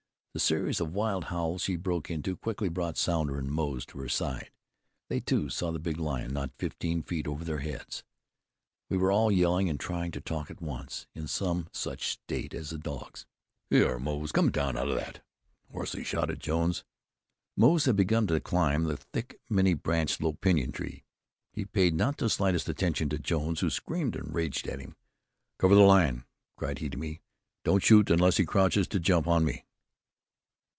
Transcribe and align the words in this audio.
The 0.33 0.39
series 0.39 0.79
of 0.79 0.93
wild 0.93 1.25
howls 1.25 1.63
she 1.63 1.75
broke 1.75 2.09
into 2.09 2.37
quickly 2.37 2.69
brought 2.69 2.95
Sounder 2.95 3.37
and 3.37 3.51
Moze 3.51 3.85
to 3.87 3.99
her 3.99 4.07
side. 4.07 4.49
They, 5.09 5.19
too, 5.19 5.49
saw 5.49 5.73
the 5.73 5.77
big 5.79 5.97
lion, 5.97 6.31
not 6.33 6.53
fifteen 6.57 7.01
feet 7.03 7.27
over 7.27 7.43
their 7.43 7.59
heads. 7.59 8.05
We 8.89 8.95
were 8.95 9.11
all 9.11 9.29
yelling 9.29 9.67
and 9.67 9.77
trying 9.77 10.11
to 10.11 10.21
talk 10.21 10.49
at 10.49 10.61
once, 10.61 11.05
in 11.13 11.27
some 11.27 11.67
such 11.73 12.07
state 12.07 12.53
as 12.53 12.69
the 12.69 12.77
dogs. 12.77 13.25
"Hyar, 13.69 13.99
Moze! 13.99 14.31
Come 14.31 14.51
down 14.51 14.77
out 14.77 14.87
of 14.87 14.95
that!" 14.95 15.21
hoarsely 15.69 16.05
shouted 16.05 16.39
Jones. 16.39 16.85
Moze 17.57 17.83
had 17.83 17.97
begun 17.97 18.25
to 18.27 18.39
climb 18.39 18.85
the 18.85 18.95
thick, 18.95 19.37
many 19.49 19.73
branched, 19.73 20.21
low 20.23 20.31
pinyon 20.31 20.71
tree. 20.71 21.03
He 21.51 21.65
paid 21.65 21.93
not 21.93 22.15
the 22.17 22.29
slightest 22.29 22.69
attention 22.69 23.09
to 23.09 23.19
Jones, 23.19 23.59
who 23.59 23.69
screamed 23.69 24.15
and 24.15 24.33
raged 24.33 24.65
at 24.69 24.79
him. 24.79 24.95
"Cover 25.59 25.75
the 25.75 25.81
lion!" 25.81 26.23
cried 26.55 26.79
he 26.79 26.89
to 26.89 26.97
me. 26.97 27.19
"Don't 27.65 27.83
shoot 27.83 28.09
unless 28.09 28.37
he 28.37 28.45
crouches 28.45 28.87
to 28.87 28.97
jump 29.01 29.27
on 29.27 29.43
me." 29.43 29.65